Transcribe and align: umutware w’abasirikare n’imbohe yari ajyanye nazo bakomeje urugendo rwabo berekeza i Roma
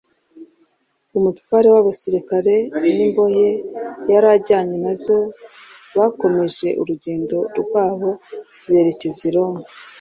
umutware 1.17 1.67
w’abasirikare 1.75 2.55
n’imbohe 2.95 3.47
yari 4.11 4.27
ajyanye 4.35 4.77
nazo 4.85 5.17
bakomeje 5.97 6.67
urugendo 6.81 7.37
rwabo 7.61 8.09
berekeza 8.69 9.21
i 9.29 9.31
Roma 9.35 9.65